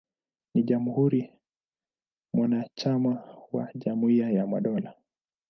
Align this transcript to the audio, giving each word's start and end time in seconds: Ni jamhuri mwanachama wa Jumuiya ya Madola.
Ni 0.53 0.63
jamhuri 0.63 1.29
mwanachama 2.33 3.23
wa 3.51 3.69
Jumuiya 3.75 4.29
ya 4.29 4.47
Madola. 4.47 4.93